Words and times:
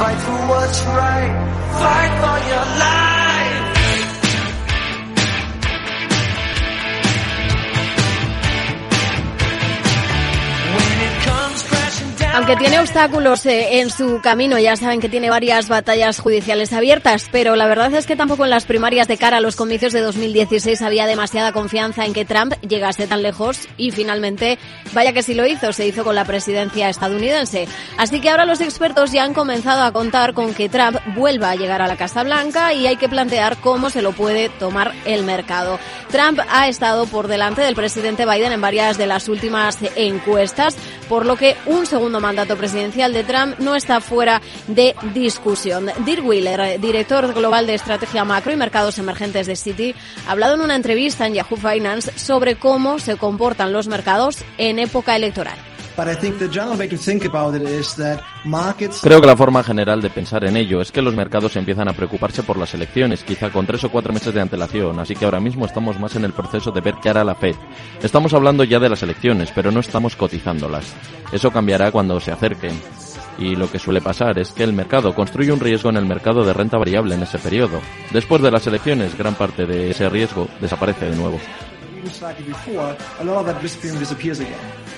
Fight 0.00 0.18
for 0.22 0.32
what's 0.48 0.82
right. 0.86 1.30
Fight 1.78 2.12
for 2.22 2.48
your 2.48 2.78
life. 2.80 3.09
Aunque 12.50 12.64
tiene 12.64 12.80
obstáculos 12.80 13.46
eh, 13.46 13.78
en 13.78 13.90
su 13.90 14.20
camino, 14.20 14.58
ya 14.58 14.74
saben 14.74 14.98
que 14.98 15.08
tiene 15.08 15.30
varias 15.30 15.68
batallas 15.68 16.18
judiciales 16.18 16.72
abiertas, 16.72 17.28
pero 17.30 17.54
la 17.54 17.68
verdad 17.68 17.94
es 17.94 18.06
que 18.06 18.16
tampoco 18.16 18.42
en 18.42 18.50
las 18.50 18.64
primarias 18.64 19.06
de 19.06 19.18
cara 19.18 19.36
a 19.36 19.40
los 19.40 19.54
comicios 19.54 19.92
de 19.92 20.00
2016 20.00 20.82
había 20.82 21.06
demasiada 21.06 21.52
confianza 21.52 22.04
en 22.04 22.12
que 22.12 22.24
Trump 22.24 22.54
llegase 22.68 23.06
tan 23.06 23.22
lejos 23.22 23.68
y 23.76 23.92
finalmente, 23.92 24.58
vaya 24.92 25.12
que 25.12 25.22
sí 25.22 25.34
lo 25.34 25.46
hizo, 25.46 25.72
se 25.72 25.86
hizo 25.86 26.02
con 26.02 26.16
la 26.16 26.24
presidencia 26.24 26.88
estadounidense. 26.88 27.68
Así 27.96 28.20
que 28.20 28.30
ahora 28.30 28.46
los 28.46 28.60
expertos 28.60 29.12
ya 29.12 29.22
han 29.22 29.32
comenzado 29.32 29.84
a 29.84 29.92
contar 29.92 30.34
con 30.34 30.52
que 30.52 30.68
Trump 30.68 30.96
vuelva 31.14 31.50
a 31.50 31.54
llegar 31.54 31.82
a 31.82 31.86
la 31.86 31.96
Casa 31.96 32.24
Blanca 32.24 32.74
y 32.74 32.88
hay 32.88 32.96
que 32.96 33.08
plantear 33.08 33.58
cómo 33.58 33.90
se 33.90 34.02
lo 34.02 34.10
puede 34.10 34.48
tomar 34.48 34.92
el 35.04 35.22
mercado. 35.22 35.78
Trump 36.10 36.40
ha 36.50 36.66
estado 36.66 37.06
por 37.06 37.28
delante 37.28 37.62
del 37.62 37.76
presidente 37.76 38.26
Biden 38.26 38.50
en 38.50 38.60
varias 38.60 38.98
de 38.98 39.06
las 39.06 39.28
últimas 39.28 39.78
encuestas, 39.94 40.74
por 41.08 41.24
lo 41.24 41.36
que 41.36 41.56
un 41.66 41.86
segundo 41.86 42.18
mandato 42.18 42.39
presidencial 42.46 43.12
de 43.12 43.24
Trump 43.24 43.58
no 43.58 43.74
está 43.74 44.00
fuera 44.00 44.40
de 44.66 44.94
discusión. 45.14 45.90
Dirk 46.04 46.24
Wheeler, 46.24 46.80
director 46.80 47.32
global 47.34 47.66
de 47.66 47.74
estrategia 47.74 48.24
macro 48.24 48.52
y 48.52 48.56
mercados 48.56 48.98
emergentes 48.98 49.46
de 49.46 49.56
Citi, 49.56 49.94
ha 50.26 50.32
hablado 50.32 50.54
en 50.54 50.62
una 50.62 50.76
entrevista 50.76 51.26
en 51.26 51.34
Yahoo 51.34 51.56
Finance 51.56 52.18
sobre 52.18 52.56
cómo 52.56 52.98
se 52.98 53.16
comportan 53.16 53.72
los 53.72 53.88
mercados 53.88 54.38
en 54.58 54.78
época 54.78 55.16
electoral. 55.16 55.69
Creo 59.02 59.20
que 59.20 59.26
la 59.26 59.36
forma 59.36 59.62
general 59.62 60.00
de 60.00 60.10
pensar 60.10 60.44
en 60.44 60.56
ello 60.56 60.80
es 60.80 60.92
que 60.92 61.02
los 61.02 61.14
mercados 61.14 61.56
empiezan 61.56 61.88
a 61.88 61.92
preocuparse 61.92 62.42
por 62.42 62.56
las 62.56 62.74
elecciones, 62.74 63.24
quizá 63.24 63.50
con 63.50 63.66
tres 63.66 63.84
o 63.84 63.90
cuatro 63.90 64.12
meses 64.12 64.32
de 64.32 64.40
antelación, 64.40 64.98
así 64.98 65.14
que 65.14 65.24
ahora 65.24 65.40
mismo 65.40 65.66
estamos 65.66 65.98
más 65.98 66.16
en 66.16 66.24
el 66.24 66.32
proceso 66.32 66.70
de 66.70 66.80
ver 66.80 66.94
qué 67.02 67.10
hará 67.10 67.24
la 67.24 67.34
Fed. 67.34 67.56
Estamos 68.02 68.32
hablando 68.32 68.64
ya 68.64 68.78
de 68.78 68.88
las 68.88 69.02
elecciones, 69.02 69.50
pero 69.54 69.70
no 69.70 69.80
estamos 69.80 70.16
cotizándolas. 70.16 70.94
Eso 71.32 71.50
cambiará 71.50 71.90
cuando 71.92 72.18
se 72.20 72.32
acerquen. 72.32 72.80
Y 73.38 73.56
lo 73.56 73.70
que 73.70 73.78
suele 73.78 74.02
pasar 74.02 74.38
es 74.38 74.52
que 74.52 74.64
el 74.64 74.72
mercado 74.72 75.14
construye 75.14 75.52
un 75.52 75.60
riesgo 75.60 75.88
en 75.88 75.96
el 75.96 76.04
mercado 76.04 76.44
de 76.44 76.52
renta 76.52 76.76
variable 76.76 77.14
en 77.14 77.22
ese 77.22 77.38
periodo. 77.38 77.80
Después 78.12 78.42
de 78.42 78.50
las 78.50 78.66
elecciones, 78.66 79.16
gran 79.16 79.34
parte 79.34 79.64
de 79.66 79.90
ese 79.90 80.08
riesgo 80.10 80.48
desaparece 80.60 81.08
de 81.10 81.16
nuevo. 81.16 81.40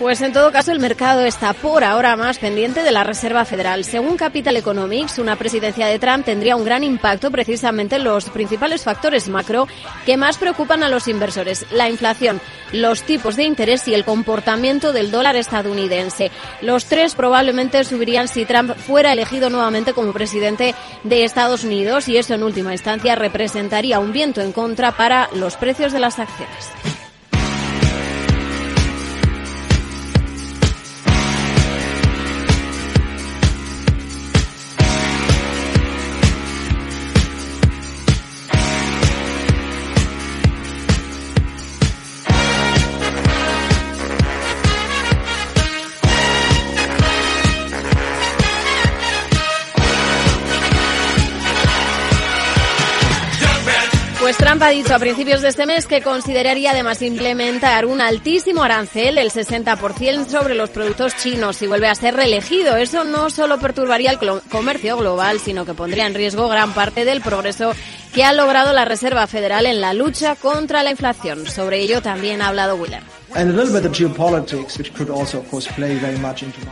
Pues 0.00 0.22
en 0.22 0.32
todo 0.32 0.50
caso 0.50 0.72
el 0.72 0.80
mercado 0.80 1.26
está 1.26 1.52
por 1.52 1.84
ahora 1.84 2.16
más 2.16 2.38
pendiente 2.38 2.82
de 2.82 2.90
la 2.90 3.04
Reserva 3.04 3.44
Federal. 3.44 3.84
Según 3.84 4.16
Capital 4.16 4.56
Economics, 4.56 5.18
una 5.18 5.36
presidencia 5.36 5.86
de 5.86 5.98
Trump 5.98 6.24
tendría 6.24 6.56
un 6.56 6.64
gran 6.64 6.84
impacto 6.84 7.30
precisamente 7.30 7.96
en 7.96 8.04
los 8.04 8.30
principales 8.30 8.82
factores 8.82 9.28
macro 9.28 9.68
que 10.06 10.16
más 10.16 10.38
preocupan 10.38 10.82
a 10.82 10.88
los 10.88 11.06
inversores, 11.06 11.66
la 11.70 11.90
inflación, 11.90 12.40
los 12.72 13.02
tipos 13.02 13.36
de 13.36 13.44
interés 13.44 13.86
y 13.88 13.94
el 13.94 14.06
comportamiento 14.06 14.94
del 14.94 15.10
dólar 15.10 15.36
estadounidense. 15.36 16.30
Los 16.62 16.86
tres 16.86 17.14
probablemente 17.14 17.84
subirían 17.84 18.28
si 18.28 18.46
Trump 18.46 18.74
fuera 18.76 19.12
elegido 19.12 19.50
nuevamente 19.50 19.92
como 19.92 20.14
presidente 20.14 20.74
de 21.04 21.24
Estados 21.24 21.62
Unidos 21.62 22.08
y 22.08 22.16
eso 22.16 22.32
en 22.32 22.42
última 22.42 22.72
instancia 22.72 23.16
representaría 23.16 23.98
un 23.98 24.12
viento 24.12 24.40
en 24.40 24.52
contra 24.52 24.92
para 24.92 25.28
los 25.34 25.56
precios 25.56 25.92
de 25.92 26.00
las 26.00 26.18
acciones. 26.18 26.70
Pues 54.30 54.38
Trump 54.38 54.62
ha 54.62 54.68
dicho 54.68 54.94
a 54.94 55.00
principios 55.00 55.42
de 55.42 55.48
este 55.48 55.66
mes 55.66 55.88
que 55.88 56.02
consideraría 56.02 56.70
además 56.70 57.02
implementar 57.02 57.84
un 57.84 58.00
altísimo 58.00 58.62
arancel, 58.62 59.18
el 59.18 59.32
60% 59.32 60.28
sobre 60.28 60.54
los 60.54 60.70
productos 60.70 61.16
chinos, 61.16 61.56
si 61.56 61.66
vuelve 61.66 61.88
a 61.88 61.96
ser 61.96 62.14
reelegido. 62.14 62.76
Eso 62.76 63.02
no 63.02 63.28
solo 63.30 63.58
perturbaría 63.58 64.12
el 64.12 64.20
comercio 64.48 64.96
global, 64.98 65.40
sino 65.40 65.64
que 65.64 65.74
pondría 65.74 66.06
en 66.06 66.14
riesgo 66.14 66.48
gran 66.48 66.72
parte 66.74 67.04
del 67.04 67.22
progreso 67.22 67.72
que 68.14 68.22
ha 68.22 68.32
logrado 68.32 68.72
la 68.72 68.84
Reserva 68.84 69.26
Federal 69.26 69.66
en 69.66 69.80
la 69.80 69.94
lucha 69.94 70.36
contra 70.36 70.84
la 70.84 70.92
inflación. 70.92 71.48
Sobre 71.48 71.80
ello 71.80 72.00
también 72.00 72.40
ha 72.40 72.46
hablado 72.46 72.76
Wheeler. 72.76 73.19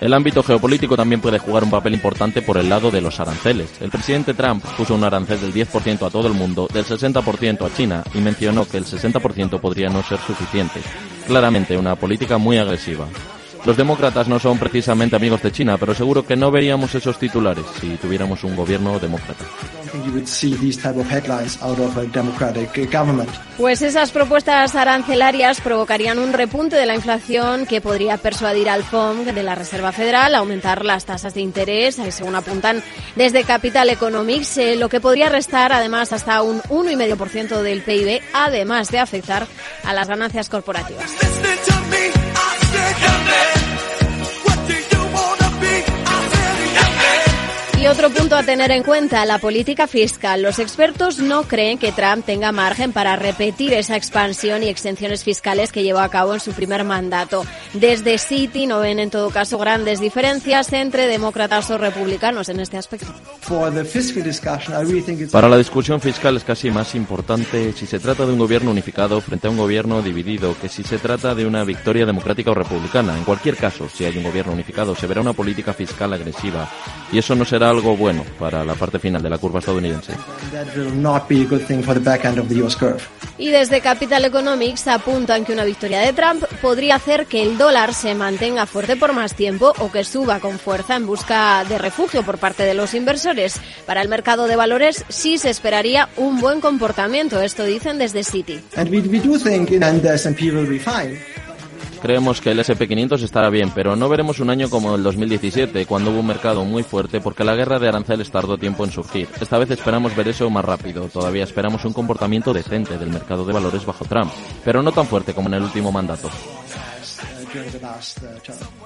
El 0.00 0.14
ámbito 0.14 0.42
geopolítico 0.42 0.96
también 0.96 1.20
puede 1.20 1.38
jugar 1.38 1.64
un 1.64 1.70
papel 1.70 1.94
importante 1.94 2.42
por 2.42 2.56
el 2.58 2.68
lado 2.68 2.90
de 2.90 3.00
los 3.00 3.18
aranceles. 3.18 3.70
El 3.80 3.90
presidente 3.90 4.34
Trump 4.34 4.64
puso 4.76 4.94
un 4.94 5.04
arancel 5.04 5.40
del 5.40 5.52
10% 5.52 6.06
a 6.06 6.10
todo 6.10 6.28
el 6.28 6.34
mundo, 6.34 6.68
del 6.72 6.84
60% 6.84 7.66
a 7.66 7.74
China 7.74 8.04
y 8.14 8.18
mencionó 8.18 8.68
que 8.68 8.78
el 8.78 8.84
60% 8.84 9.60
podría 9.60 9.88
no 9.88 10.02
ser 10.02 10.18
suficiente. 10.18 10.80
Claramente 11.26 11.76
una 11.76 11.96
política 11.96 12.38
muy 12.38 12.58
agresiva. 12.58 13.06
Los 13.64 13.78
demócratas 13.78 14.28
no 14.28 14.38
son 14.38 14.58
precisamente 14.58 15.16
amigos 15.16 15.42
de 15.42 15.50
China, 15.50 15.78
pero 15.78 15.94
seguro 15.94 16.26
que 16.26 16.36
no 16.36 16.50
veríamos 16.50 16.94
esos 16.94 17.18
titulares 17.18 17.64
si 17.80 17.96
tuviéramos 17.96 18.44
un 18.44 18.54
gobierno 18.54 18.98
demócrata. 18.98 19.44
Government. 22.92 23.30
Pues 23.56 23.80
esas 23.80 24.10
propuestas 24.10 24.74
arancelarias 24.74 25.62
provocarían 25.62 26.18
un 26.18 26.34
repunte 26.34 26.76
de 26.76 26.84
la 26.84 26.94
inflación 26.94 27.64
que 27.64 27.80
podría 27.80 28.18
persuadir 28.18 28.68
al 28.68 28.82
FOMC 28.82 29.32
de 29.32 29.42
la 29.42 29.54
Reserva 29.54 29.92
Federal 29.92 30.34
a 30.34 30.38
aumentar 30.38 30.84
las 30.84 31.06
tasas 31.06 31.32
de 31.32 31.40
interés, 31.40 31.98
eh, 31.98 32.12
según 32.12 32.34
apuntan 32.34 32.82
desde 33.16 33.44
Capital 33.44 33.88
Economics, 33.88 34.58
eh, 34.58 34.76
lo 34.76 34.90
que 34.90 35.00
podría 35.00 35.30
restar 35.30 35.72
además 35.72 36.12
hasta 36.12 36.42
un 36.42 36.60
1,5% 36.68 37.62
del 37.62 37.82
PIB, 37.82 38.20
además 38.34 38.90
de 38.90 38.98
afectar 38.98 39.46
a 39.84 39.94
las 39.94 40.08
ganancias 40.08 40.50
corporativas. 40.50 41.10
Y 47.84 47.86
otro 47.86 48.08
punto 48.08 48.34
a 48.34 48.42
tener 48.42 48.70
en 48.70 48.82
cuenta, 48.82 49.26
la 49.26 49.38
política 49.38 49.86
fiscal. 49.86 50.40
Los 50.40 50.58
expertos 50.58 51.18
no 51.18 51.42
creen 51.42 51.76
que 51.76 51.92
Trump 51.92 52.24
tenga 52.24 52.50
margen 52.50 52.94
para 52.94 53.14
repetir 53.14 53.74
esa 53.74 53.94
expansión 53.94 54.62
y 54.62 54.68
exenciones 54.68 55.22
fiscales 55.22 55.70
que 55.70 55.82
llevó 55.82 55.98
a 55.98 56.08
cabo 56.08 56.32
en 56.32 56.40
su 56.40 56.52
primer 56.52 56.82
mandato. 56.84 57.44
Desde 57.74 58.16
Citi 58.16 58.66
no 58.66 58.80
ven 58.80 59.00
en 59.00 59.10
todo 59.10 59.28
caso 59.28 59.58
grandes 59.58 60.00
diferencias 60.00 60.72
entre 60.72 61.06
demócratas 61.06 61.70
o 61.72 61.76
republicanos 61.76 62.48
en 62.48 62.60
este 62.60 62.78
aspecto. 62.78 63.12
Para 65.30 65.48
la 65.50 65.58
discusión 65.58 66.00
fiscal 66.00 66.38
es 66.38 66.44
casi 66.44 66.70
más 66.70 66.94
importante 66.94 67.74
si 67.74 67.86
se 67.86 67.98
trata 67.98 68.24
de 68.24 68.32
un 68.32 68.38
gobierno 68.38 68.70
unificado 68.70 69.20
frente 69.20 69.46
a 69.46 69.50
un 69.50 69.58
gobierno 69.58 70.00
dividido 70.00 70.56
que 70.58 70.70
si 70.70 70.84
se 70.84 70.96
trata 70.96 71.34
de 71.34 71.44
una 71.44 71.64
victoria 71.64 72.06
democrática 72.06 72.50
o 72.50 72.54
republicana. 72.54 73.18
En 73.18 73.24
cualquier 73.24 73.58
caso, 73.58 73.90
si 73.90 74.06
hay 74.06 74.16
un 74.16 74.24
gobierno 74.24 74.54
unificado, 74.54 74.96
se 74.96 75.06
verá 75.06 75.20
una 75.20 75.34
política 75.34 75.74
fiscal 75.74 76.14
agresiva 76.14 76.66
y 77.12 77.18
eso 77.18 77.34
no 77.34 77.44
será 77.44 77.73
algo 77.74 77.96
bueno 77.96 78.24
para 78.38 78.64
la 78.64 78.74
parte 78.74 78.98
final 78.98 79.22
de 79.22 79.30
la 79.30 79.38
curva 79.38 79.58
estadounidense. 79.58 80.12
that 80.52 80.66
will 80.76 80.94
not 80.94 81.28
be 81.28 81.42
a 81.42 81.44
good 81.44 81.62
thing 81.66 81.82
for 81.82 81.94
the 81.94 82.00
back 82.00 82.24
end 82.24 82.38
of 82.38 82.48
the 82.48 82.62
US 82.62 82.76
curve. 82.76 83.00
Y 83.36 83.50
desde 83.50 83.80
Capital 83.80 84.24
Economics 84.24 84.86
apuntan 84.86 85.44
que 85.44 85.52
una 85.52 85.64
victoria 85.64 86.00
de 86.00 86.12
Trump 86.12 86.44
podría 86.62 86.94
hacer 86.96 87.26
que 87.26 87.42
el 87.42 87.58
dólar 87.58 87.92
se 87.92 88.14
mantenga 88.14 88.66
fuerte 88.66 88.96
por 88.96 89.12
más 89.12 89.34
tiempo 89.34 89.72
o 89.78 89.90
que 89.90 90.04
suba 90.04 90.38
con 90.38 90.58
fuerza 90.58 90.96
en 90.96 91.06
busca 91.06 91.64
de 91.64 91.78
refugio 91.78 92.22
por 92.22 92.38
parte 92.38 92.62
de 92.62 92.74
los 92.74 92.94
inversores. 92.94 93.60
Para 93.86 94.02
el 94.02 94.08
mercado 94.08 94.46
de 94.46 94.56
valores 94.56 95.04
sí 95.08 95.38
se 95.38 95.50
esperaría 95.50 96.08
un 96.16 96.40
buen 96.40 96.60
comportamiento, 96.60 97.40
esto 97.40 97.64
dicen 97.64 97.98
desde 97.98 98.22
Citi. 98.22 98.60
And 98.76 98.88
we, 98.90 99.00
we 99.00 99.18
do 99.18 99.38
think 99.38 99.72
in 99.72 99.82
Creemos 102.04 102.42
que 102.42 102.50
el 102.50 102.58
SP500 102.58 103.22
estará 103.22 103.48
bien, 103.48 103.70
pero 103.74 103.96
no 103.96 104.10
veremos 104.10 104.38
un 104.38 104.50
año 104.50 104.68
como 104.68 104.94
el 104.94 105.02
2017, 105.02 105.86
cuando 105.86 106.10
hubo 106.10 106.20
un 106.20 106.26
mercado 106.26 106.62
muy 106.62 106.82
fuerte 106.82 107.18
porque 107.22 107.44
la 107.44 107.54
guerra 107.54 107.78
de 107.78 107.88
aranceles 107.88 108.30
tardó 108.30 108.58
tiempo 108.58 108.84
en 108.84 108.92
surgir. 108.92 109.26
Esta 109.40 109.56
vez 109.56 109.70
esperamos 109.70 110.14
ver 110.14 110.28
eso 110.28 110.50
más 110.50 110.66
rápido. 110.66 111.08
Todavía 111.08 111.44
esperamos 111.44 111.82
un 111.86 111.94
comportamiento 111.94 112.52
decente 112.52 112.98
del 112.98 113.08
mercado 113.08 113.46
de 113.46 113.54
valores 113.54 113.86
bajo 113.86 114.04
Trump, 114.04 114.30
pero 114.62 114.82
no 114.82 114.92
tan 114.92 115.06
fuerte 115.06 115.32
como 115.32 115.48
en 115.48 115.54
el 115.54 115.62
último 115.62 115.92
mandato. 115.92 116.28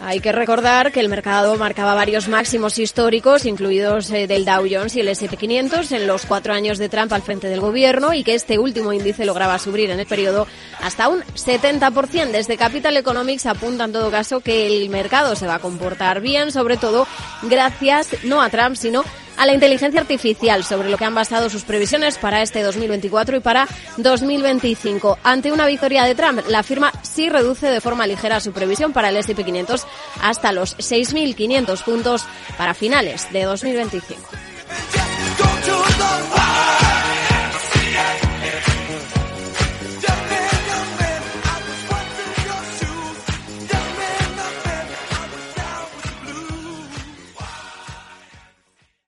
Hay 0.00 0.20
que 0.20 0.32
recordar 0.32 0.92
que 0.92 1.00
el 1.00 1.08
mercado 1.08 1.56
marcaba 1.56 1.94
varios 1.94 2.28
máximos 2.28 2.78
históricos, 2.78 3.44
incluidos 3.44 4.10
eh, 4.10 4.26
del 4.26 4.44
Dow 4.44 4.66
Jones 4.70 4.96
y 4.96 5.00
el 5.00 5.08
S&P500, 5.08 5.92
en 5.92 6.06
los 6.06 6.26
cuatro 6.26 6.52
años 6.52 6.78
de 6.78 6.88
Trump 6.88 7.12
al 7.12 7.22
frente 7.22 7.48
del 7.48 7.60
gobierno 7.60 8.14
y 8.14 8.24
que 8.24 8.34
este 8.34 8.58
último 8.58 8.92
índice 8.92 9.24
lograba 9.24 9.58
subir 9.58 9.90
en 9.90 10.00
el 10.00 10.06
periodo 10.06 10.46
hasta 10.80 11.08
un 11.08 11.22
70%. 11.22 12.30
Desde 12.30 12.56
Capital 12.56 12.96
Economics 12.96 13.46
apunta 13.46 13.84
en 13.84 13.92
todo 13.92 14.10
caso 14.10 14.40
que 14.40 14.66
el 14.66 14.88
mercado 14.90 15.36
se 15.36 15.46
va 15.46 15.56
a 15.56 15.60
comportar 15.60 16.20
bien, 16.20 16.52
sobre 16.52 16.76
todo 16.76 17.06
gracias 17.42 18.24
no 18.24 18.42
a 18.42 18.50
Trump, 18.50 18.76
sino 18.76 19.04
a 19.42 19.46
la 19.46 19.54
inteligencia 19.54 20.00
artificial, 20.00 20.62
sobre 20.62 20.88
lo 20.88 20.96
que 20.96 21.04
han 21.04 21.16
basado 21.16 21.50
sus 21.50 21.64
previsiones 21.64 22.16
para 22.16 22.42
este 22.42 22.62
2024 22.62 23.38
y 23.38 23.40
para 23.40 23.66
2025. 23.96 25.18
Ante 25.24 25.50
una 25.50 25.66
victoria 25.66 26.04
de 26.04 26.14
Trump, 26.14 26.42
la 26.48 26.62
firma 26.62 26.92
sí 27.02 27.28
reduce 27.28 27.66
de 27.66 27.80
forma 27.80 28.06
ligera 28.06 28.38
su 28.38 28.52
previsión 28.52 28.92
para 28.92 29.08
el 29.08 29.16
S&P 29.16 29.42
500 29.42 29.84
hasta 30.22 30.52
los 30.52 30.78
6.500 30.78 31.82
puntos 31.82 32.24
para 32.56 32.72
finales 32.72 33.32
de 33.32 33.42
2025. 33.42 34.22